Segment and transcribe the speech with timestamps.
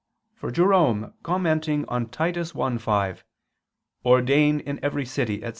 [0.33, 3.21] For Jerome commenting on Titus 1:5,
[4.03, 4.59] "Ordain...
[4.61, 5.49] in every city," etc.